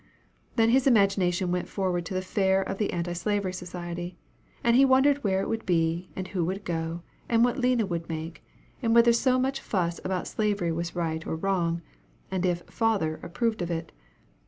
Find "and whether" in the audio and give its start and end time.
8.81-9.13